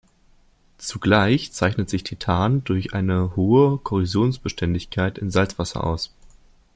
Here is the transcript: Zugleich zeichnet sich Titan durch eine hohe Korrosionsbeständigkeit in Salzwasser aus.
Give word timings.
Zugleich 0.79 1.51
zeichnet 1.51 1.87
sich 1.91 2.03
Titan 2.03 2.63
durch 2.63 2.95
eine 2.95 3.35
hohe 3.35 3.77
Korrosionsbeständigkeit 3.77 5.19
in 5.19 5.29
Salzwasser 5.29 5.83
aus. 5.83 6.11